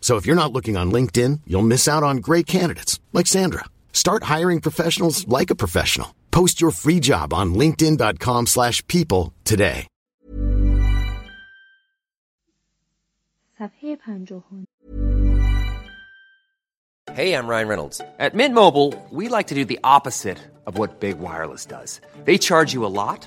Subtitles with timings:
[0.00, 3.64] So if you're not looking on LinkedIn, you'll miss out on great candidates like Sandra.
[3.92, 6.14] Start hiring professionals like a professional.
[6.30, 9.86] Post your free job on linkedin.com/people today.
[17.12, 18.00] Hey, I'm Ryan Reynolds.
[18.18, 22.00] At Mint Mobile, we like to do the opposite of what Big Wireless does.
[22.24, 23.26] They charge you a lot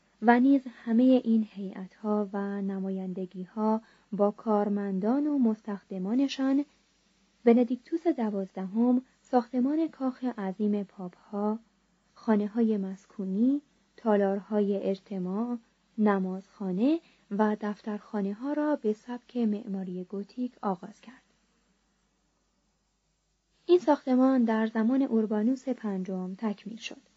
[0.21, 6.65] و نیز همه این هیئت‌ها و نمایندگی‌ها با کارمندان و مستخدمانشان
[7.43, 11.59] بندیکتوس دوازدهم ساختمان کاخ عظیم پاپها
[12.13, 13.61] خانه های مسکونی
[13.97, 15.57] تالارهای اجتماع
[15.97, 16.99] نمازخانه
[17.31, 21.21] و دفترخانه ها را به سبک معماری گوتیک آغاز کرد.
[23.65, 27.10] این ساختمان در زمان اوربانوس پنجم تکمیل شد.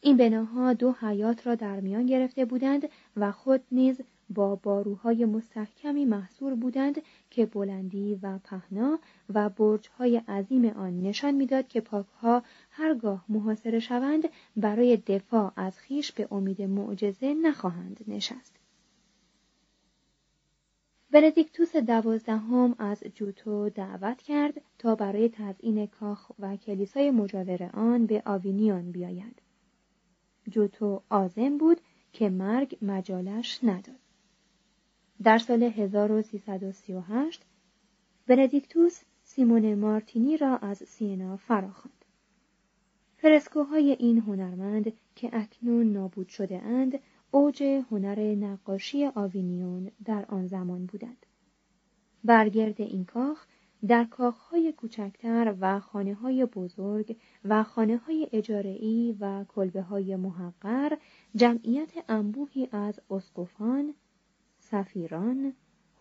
[0.00, 6.04] این بناها دو حیات را در میان گرفته بودند و خود نیز با باروهای مستحکمی
[6.04, 8.98] محصور بودند که بلندی و پهنا
[9.34, 16.12] و برجهای عظیم آن نشان می‌داد که پاکها هرگاه محاصره شوند برای دفاع از خیش
[16.12, 18.56] به امید معجزه نخواهند نشست.
[21.10, 28.22] بندیکتوس دوازدهم از جوتو دعوت کرد تا برای تزیین کاخ و کلیسای مجاور آن به
[28.26, 29.45] آوینیون بیاید.
[30.50, 31.80] جوتو آزم بود
[32.12, 33.98] که مرگ مجالش نداد
[35.22, 37.42] در سال 1338
[38.26, 42.04] بندیکتوس سیمون مارتینی را از سینا فراخواند.
[43.16, 46.98] فرسکوهای این هنرمند که اکنون نابود شده اند
[47.30, 51.26] اوج هنر نقاشی آوینیون در آن زمان بودند.
[52.24, 53.46] برگرد این کاخ
[53.88, 58.28] در کاخهای کوچکتر و خانه های بزرگ و خانه های
[59.20, 60.96] و کلبه های محقر
[61.36, 63.94] جمعیت انبوهی از اسقفان،
[64.58, 65.52] سفیران،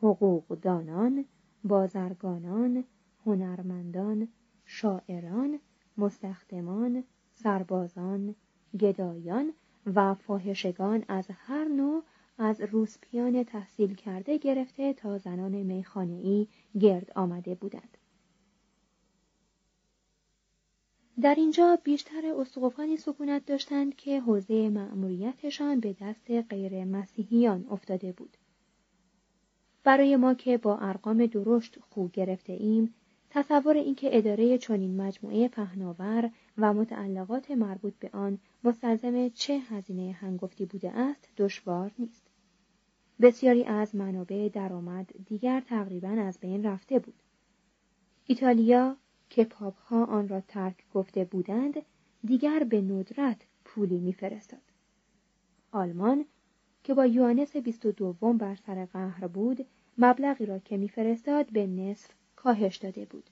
[0.02, 1.26] حقوقدانان،
[1.64, 2.84] بازرگانان،
[3.26, 4.28] هنرمندان،
[4.66, 5.60] شاعران،
[5.98, 7.04] مستخدمان،
[7.34, 8.36] سربازان،
[8.80, 9.54] گدایان
[9.86, 12.04] و فاحشگان از هر نوع
[12.38, 16.48] از روسپیان تحصیل کرده گرفته تا زنان میخانه‌ای
[16.80, 17.98] گرد آمده بودند.
[21.22, 28.38] در اینجا بیشتر اسقفانی سکونت داشتند که حوزه مأموریتشان به دست غیر مسیحیان افتاده بود.
[29.84, 32.94] برای ما که با ارقام درشت خوب گرفته ایم
[33.36, 40.66] تصور اینکه اداره چنین مجموعه پهناور و متعلقات مربوط به آن مستلزم چه هزینه هنگفتی
[40.66, 42.28] بوده است دشوار نیست.
[43.22, 47.14] بسیاری از منابع درآمد دیگر تقریبا از بین رفته بود.
[48.26, 48.98] ایتالیا
[49.30, 51.82] که پاپها آن را ترک گفته بودند
[52.24, 54.72] دیگر به ندرت پولی میفرستاد.
[55.72, 56.26] آلمان
[56.84, 59.66] که با یوانس بیست و دوم بر سر قهر بود
[59.98, 62.12] مبلغی را که میفرستاد به نصف
[62.46, 63.30] کاهش داده بود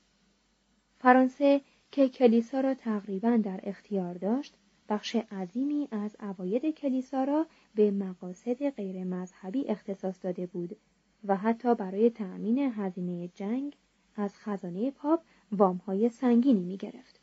[0.99, 1.61] فرانسه
[1.91, 4.53] که کلیسا را تقریبا در اختیار داشت
[4.89, 7.45] بخش عظیمی از عواید کلیسا را
[7.75, 10.77] به مقاصد غیر مذهبی اختصاص داده بود
[11.25, 13.75] و حتی برای تأمین هزینه جنگ
[14.15, 15.21] از خزانه پاپ
[15.51, 17.19] وامهای سنگینی می گرفت.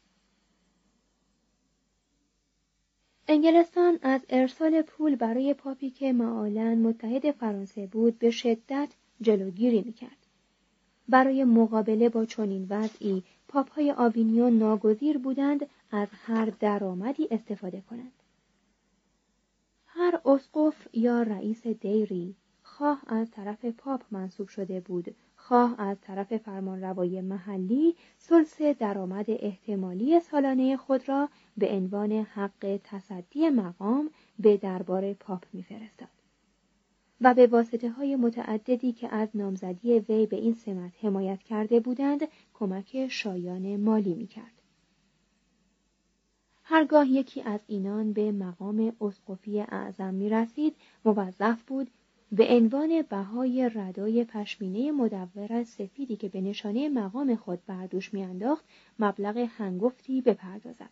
[3.28, 8.88] انگلستان از ارسال پول برای پاپی که معالا متحد فرانسه بود به شدت
[9.20, 10.19] جلوگیری می‌کرد.
[11.08, 18.12] برای مقابله با چنین وضعی پاپ های آوینیون ناگزیر بودند از هر درآمدی استفاده کنند.
[19.86, 26.36] هر اسقف یا رئیس دیری خواه از طرف پاپ منصوب شده بود خواه از طرف
[26.36, 35.12] فرمانروای محلی سلس درآمد احتمالی سالانه خود را به عنوان حق تصدی مقام به دربار
[35.12, 36.19] پاپ میفرستاد
[37.20, 42.20] و به واسطه های متعددی که از نامزدی وی به این سمت حمایت کرده بودند
[42.54, 44.52] کمک شایان مالی می‌کرد.
[46.62, 51.90] هرگاه یکی از اینان به مقام اسقفی اعظم می رسید موظف بود
[52.32, 58.64] به عنوان بهای ردای پشمینه مدور سفیدی که به نشانه مقام خود بردوش میانداخت
[58.98, 60.90] مبلغ هنگفتی بپردازد.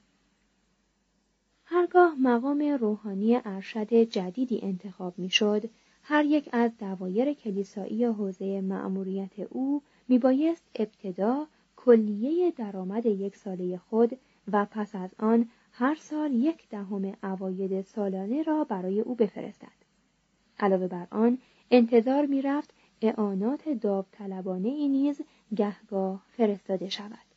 [1.64, 5.70] هرگاه مقام روحانی ارشد جدیدی انتخاب می‌شد
[6.10, 11.46] هر یک از دوایر کلیسایی حوزه مأموریت او میبایست ابتدا
[11.76, 14.18] کلیه درآمد یک ساله خود
[14.52, 19.72] و پس از آن هر سال یک دهم عواید سالانه را برای او بفرستد.
[20.60, 21.38] علاوه بر آن
[21.70, 25.20] انتظار می‌رفت اعانات داوطلبانه ای نیز
[25.56, 27.28] گهگاه فرستاده شود.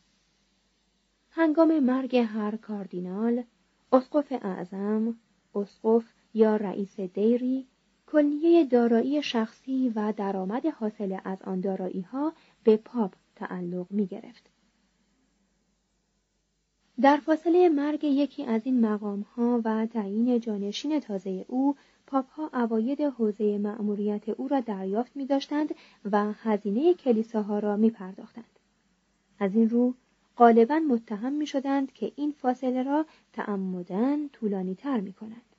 [1.31, 3.44] هنگام مرگ هر کاردینال
[3.91, 5.15] اسقف اعظم
[5.56, 7.68] اسقف یا رئیس دیری
[8.12, 14.50] کلیه دارایی شخصی و درآمد حاصل از آن دارایی ها به پاپ تعلق می گرفت.
[17.02, 21.75] در فاصله مرگ یکی از این مقام ها و تعیین جانشین تازه او
[22.08, 25.75] پاپ ها اواید حوزه مأموریت او را دریافت می داشتند
[26.12, 28.60] و هزینه کلیساها را می پرداختند.
[29.40, 29.94] از این رو
[30.38, 35.50] غالبا متهم می شدند که این فاصله را تعمدن طولانی تر می کنند.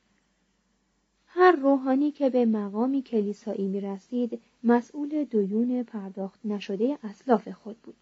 [1.35, 7.95] هر روحانی که به مقامی کلیسایی می رسید مسئول دیون پرداخت نشده اسلاف خود بود.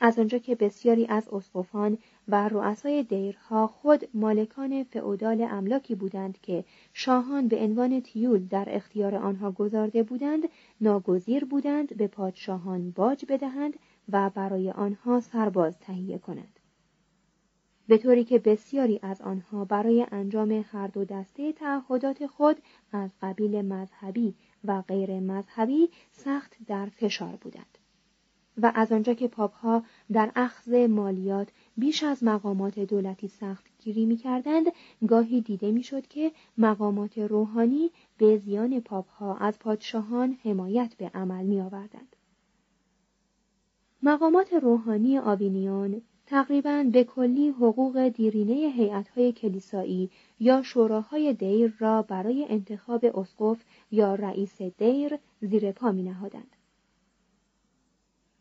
[0.00, 1.98] از آنجا که بسیاری از اسقفان
[2.28, 9.14] و رؤسای دیرها خود مالکان فئودال املاکی بودند که شاهان به عنوان تیول در اختیار
[9.14, 10.42] آنها گذارده بودند
[10.80, 13.78] ناگزیر بودند به پادشاهان باج بدهند
[14.12, 16.55] و برای آنها سرباز تهیه کنند
[17.88, 22.56] به طوری که بسیاری از آنها برای انجام هر دو دسته تعهدات خود
[22.92, 24.34] از قبیل مذهبی
[24.64, 27.78] و غیر مذهبی سخت در فشار بودند
[28.62, 34.16] و از آنجا که پاپ در اخذ مالیات بیش از مقامات دولتی سخت گیری می
[34.16, 34.66] کردند
[35.08, 41.10] گاهی دیده می شد که مقامات روحانی به زیان پاپ ها از پادشاهان حمایت به
[41.14, 42.16] عمل می آوردند.
[44.02, 52.46] مقامات روحانی آوینیون تقریبا به کلی حقوق دیرینه هیئت‌های کلیسایی یا شوراهای دیر را برای
[52.48, 56.56] انتخاب اسقف یا رئیس دیر زیر پا می نهادند.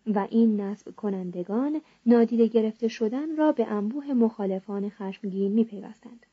[0.07, 6.25] و این نصب کنندگان نادیده گرفته شدن را به انبوه مخالفان خشمگین میپیوستند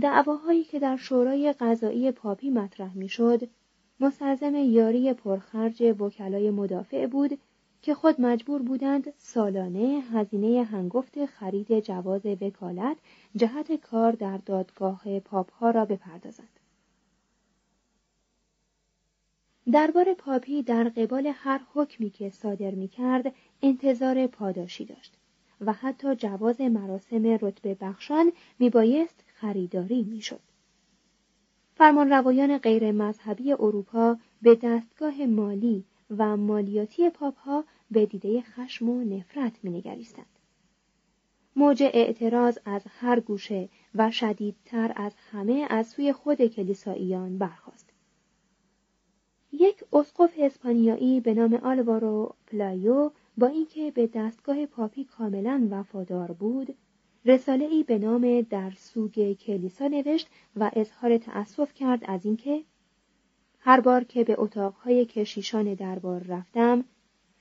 [0.00, 3.48] دعواهایی که در شورای قضایی پاپی مطرح می‌شد
[4.00, 7.38] مستلزم یاری پرخرج وکلای مدافع بود
[7.82, 12.96] که خود مجبور بودند سالانه هزینه هنگفت خرید جواز وکالت
[13.36, 16.48] جهت کار در دادگاه پاپ ها را بپردازند.
[19.72, 25.12] دربار پاپی در قبال هر حکمی که صادر می کرد انتظار پاداشی داشت
[25.60, 30.40] و حتی جواز مراسم رتبه بخشان می بایست خریداری می شد.
[31.74, 38.88] فرمان روایان غیر مذهبی اروپا به دستگاه مالی و مالیاتی پاپ ها به دیده خشم
[38.88, 40.38] و نفرت می نگریستند.
[41.56, 47.92] موج اعتراض از هر گوشه و شدیدتر از همه از سوی خود کلیساییان برخاست.
[49.52, 56.74] یک اسقف اسپانیایی به نام آلوارو پلایو با اینکه به دستگاه پاپی کاملا وفادار بود
[57.24, 62.64] رساله ای به نام در سوگ کلیسا نوشت و اظهار تأسف کرد از اینکه
[63.68, 66.84] هر بار که به اتاقهای کشیشان دربار رفتم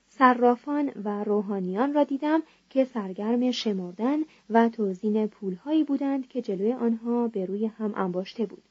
[0.10, 4.18] صرافان و روحانیان را دیدم که سرگرم شمردن
[4.50, 8.64] و توزین پولهایی بودند که جلوی آنها به روی هم انباشته بود.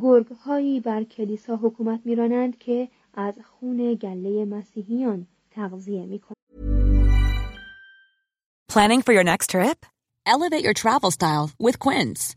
[0.00, 6.38] گرگهایی بر کلیسا حکومت میرانند که از خون گله مسیحیان تغذیه می‌کنند.
[8.72, 9.86] Planning for your next trip?
[10.26, 12.36] Elevate your travel style with Quince.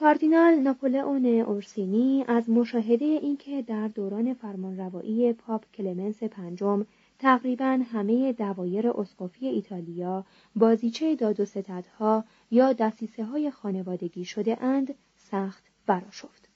[0.00, 6.86] کاردینال ناپولئون اورسینی از مشاهده اینکه در دوران فرمانروایی پاپ کلمنس پنجم
[7.18, 10.24] تقریبا همه دوایر اسقفی ایتالیا
[10.56, 16.48] بازیچه داد و ستدها یا دستیسه های خانوادگی شده اند سخت براشفت.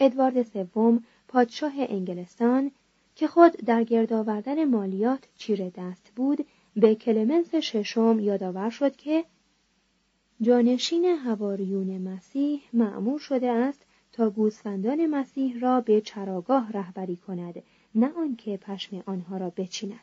[0.00, 2.70] ادوارد سوم پادشاه انگلستان
[3.14, 9.24] که خود در گرد آوردن مالیات چیره دست بود به کلمنس ششم یادآور شد که
[10.42, 13.82] جانشین هواریون مسیح معمور شده است
[14.12, 17.62] تا گوسفندان مسیح را به چراگاه رهبری کند
[17.94, 20.00] نه آنکه پشم آنها را بچیند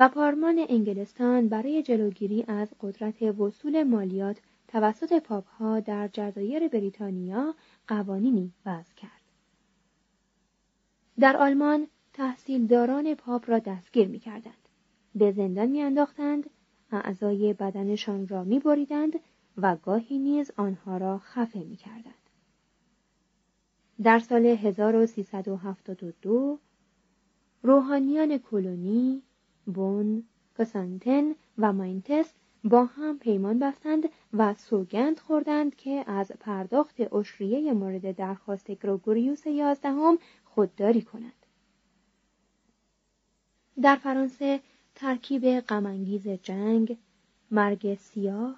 [0.00, 4.36] و پارمان انگلستان برای جلوگیری از قدرت وصول مالیات
[4.68, 7.54] توسط پاپها در جزایر بریتانیا
[7.88, 9.32] قوانینی وضع کرد
[11.20, 14.68] در آلمان تحصیلداران پاپ را دستگیر می کردند.
[15.14, 16.50] به زندان می انداختند،
[16.92, 19.12] اعضای بدنشان را می بریدند
[19.56, 22.14] و گاهی نیز آنها را خفه می کردند.
[24.02, 26.58] در سال 1372
[27.62, 29.22] روحانیان کلونی،
[29.66, 30.24] بون،
[30.58, 32.32] کسانتن و ماینتس
[32.64, 40.18] با هم پیمان بستند و سوگند خوردند که از پرداخت اشریه مورد درخواست گروگوریوس یازدهم
[40.44, 41.32] خودداری کنند.
[43.82, 44.60] در فرانسه
[45.00, 46.96] ترکیب غمانگیز جنگ،
[47.50, 48.56] مرگ سیاه،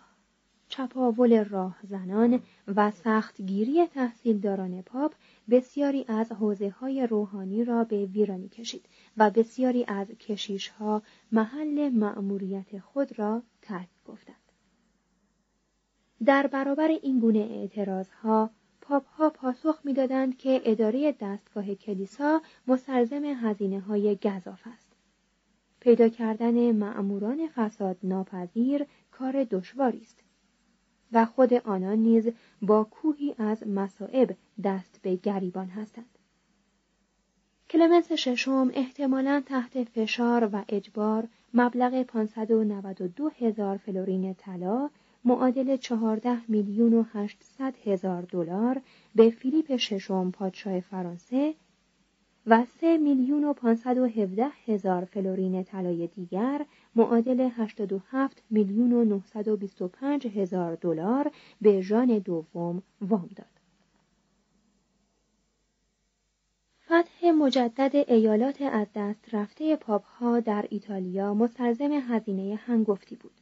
[0.69, 2.43] چپاول راهزنان
[2.77, 5.15] و سختگیری تحصیلداران پاپ
[5.51, 8.85] بسیاری از حوزه های روحانی را به ویرانی کشید
[9.17, 14.37] و بسیاری از کشیش ها محل مأموریت خود را ترک گفتند.
[16.25, 23.25] در برابر این گونه اعتراض ها پاپ ها پاسخ می‌دادند که اداره دستگاه کلیسا مستلزم
[23.25, 24.90] هزینه های گذاف است.
[25.81, 30.21] پیدا کردن معموران فساد ناپذیر کار دشواری است
[31.13, 32.29] و خود آنان نیز
[32.63, 36.19] با کوهی از مصائب دست به گریبان هستند.
[37.71, 44.91] کلمنس ششم احتمالا تحت فشار و اجبار مبلغ 592 هزار فلورین طلا
[45.25, 48.81] معادل 14 میلیون و 800 هزار دلار
[49.15, 51.55] به فیلیپ ششم پادشاه فرانسه
[52.47, 60.75] و 3 میلیون و 517 هزار فلورین طلای دیگر معادل 87 میلیون و 925 هزار
[60.75, 61.31] دلار
[61.61, 63.47] به ژان دوم وام داد.
[66.85, 73.41] فتح مجدد ایالات از دست رفته پاپ ها در ایتالیا مستلزم هزینه هنگفتی بود.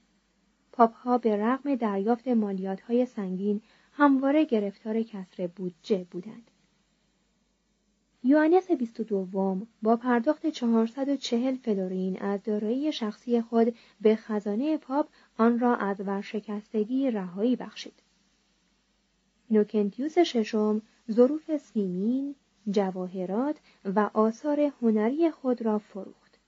[0.73, 3.61] پاپ ها به رغم دریافت مالیات های سنگین
[3.93, 6.50] همواره گرفتار کسر بودجه بودند.
[8.25, 15.09] یوانس 22 با پرداخت 440 فلورین از دارایی شخصی خود به خزانه پاپ
[15.39, 18.03] آن را از ورشکستگی رهایی بخشید.
[19.51, 22.35] نوکنتیوس ششم ظروف سیمین،
[22.71, 26.39] جواهرات و آثار هنری خود را فروخت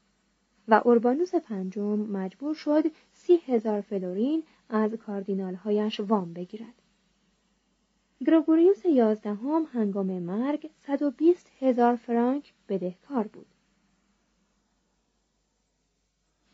[0.69, 6.80] و اوربانوس پنجم مجبور شد سی هزار فلورین از کاردینالهایش وام بگیرد.
[8.27, 13.47] گروگوریوس یازدهم هنگام مرگ 120 هزار فرانک بدهکار بود.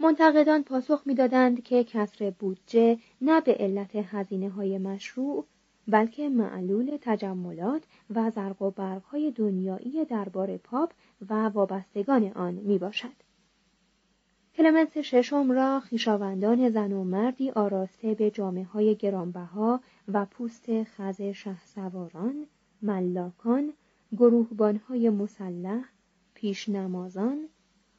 [0.00, 5.46] منتقدان پاسخ می‌دادند که کسر بودجه نه به علت هزینه های مشروع
[5.88, 7.82] بلکه معلول تجملات
[8.14, 10.92] و زرق و برق های دنیایی دربار پاپ
[11.30, 13.26] و وابستگان آن می باشد.
[14.56, 21.20] کلمنس ششم را خیشاوندان زن و مردی آراسته به جامعه های گرانبها و پوست خز
[21.74, 22.46] سواران،
[22.82, 23.72] ملاکان،
[24.12, 25.84] گروهبانهای مسلح،
[26.34, 27.48] پیشنمازان،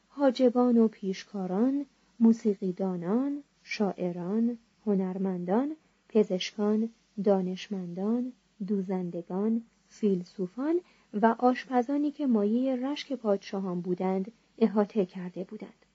[0.08, 1.86] حاجبان و پیشکاران،
[2.20, 5.76] موسیقیدانان، شاعران، هنرمندان،
[6.08, 6.90] پزشکان،
[7.24, 8.32] دانشمندان،
[8.66, 10.80] دوزندگان، فیلسوفان
[11.14, 15.86] و آشپزانی که مایه رشک پادشاهان بودند احاطه کرده بودند.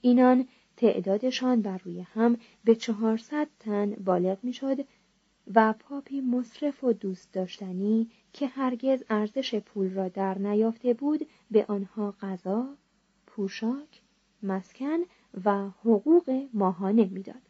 [0.00, 0.48] اینان
[0.80, 4.86] تعدادشان بر روی هم به چهارصد تن بالغ می‌شد
[5.54, 11.64] و پاپی مصرف و دوست داشتنی که هرگز ارزش پول را در نیافته بود به
[11.68, 12.76] آنها غذا،
[13.26, 14.02] پوشاک،
[14.42, 14.98] مسکن
[15.44, 17.42] و حقوق ماهانه می‌داد.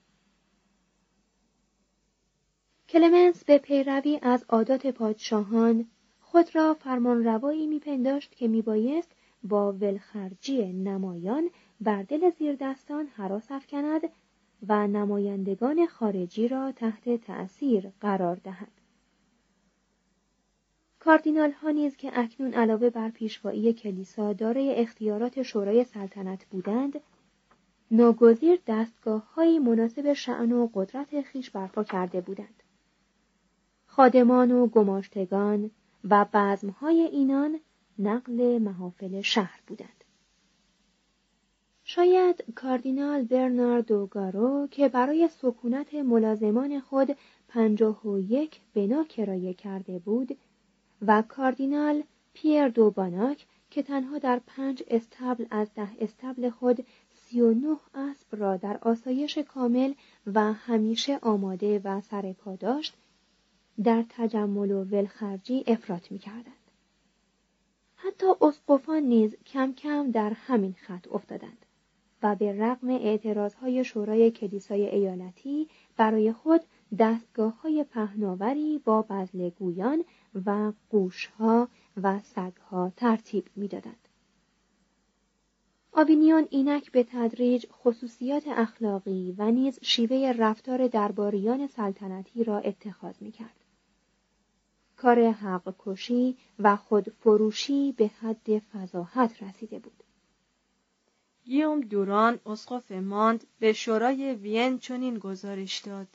[2.89, 5.87] کلمنس به پیروی از عادات پادشاهان
[6.21, 14.01] خود را فرمانروایی میپنداشت که میبایست با ولخرجی نمایان بر دل زیردستان حراس افکند
[14.69, 18.81] و نمایندگان خارجی را تحت تأثیر قرار دهد.
[20.99, 27.01] کاردینال ها نیز که اکنون علاوه بر پیشوایی کلیسا دارای اختیارات شورای سلطنت بودند
[27.91, 32.63] ناگزیر دستگاه های مناسب شعن و قدرت خیش برپا کرده بودند
[33.87, 35.71] خادمان و گماشتگان
[36.05, 37.61] و بزمهای اینان
[37.99, 40.00] نقل محافل شهر بودند
[41.95, 47.17] شاید کاردینال برناردو گارو که برای سکونت ملازمان خود
[47.49, 50.39] پنجاه و یک بنا کرایه کرده بود
[51.03, 57.55] و کاردینال پیر دوباناک که تنها در پنج استبل از ده استبل خود سی و
[57.55, 59.93] نه اسب را در آسایش کامل
[60.35, 62.95] و همیشه آماده و سرپا داشت
[63.85, 66.71] در تجمل و ولخرجی افراط می کردند.
[67.97, 71.67] حتی اسقفان نیز کم کم در همین خط افتادند
[72.23, 76.61] و به رغم اعتراضهای شورای کلیسای ایالتی برای خود
[76.99, 80.05] دستگاه های پهناوری با بزلگویان
[80.47, 81.69] و قوشها
[82.03, 84.09] و سگها ترتیب می‌دادند.
[85.93, 93.33] آوینیون اینک به تدریج خصوصیات اخلاقی و نیز شیوه رفتار درباریان سلطنتی را اتخاذ می
[93.33, 93.65] کرد.
[94.97, 100.03] کار حق کشی و خود فروشی به حد فضاحت رسیده بود.
[101.51, 106.07] گیوم دوران اسقف ماند به شورای وین چنین گزارش داد.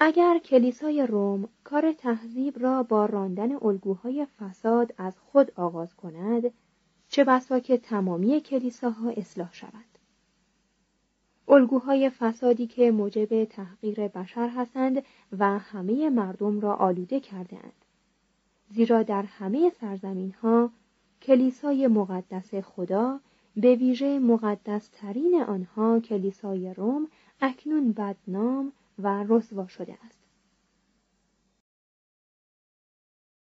[0.00, 6.52] اگر کلیسای روم کار تهذیب را با راندن الگوهای فساد از خود آغاز کند
[7.08, 9.98] چه بسا که تمامی کلیساها اصلاح شود
[11.48, 15.02] الگوهای فسادی که موجب تحقیر بشر هستند
[15.38, 17.84] و همه مردم را آلوده کردهاند.
[18.70, 20.70] زیرا در همه سرزمین ها
[21.22, 23.20] کلیسای مقدس خدا
[23.56, 27.08] به ویژه مقدس ترین آنها کلیسای روم
[27.40, 30.17] اکنون بدنام و رسوا شده است.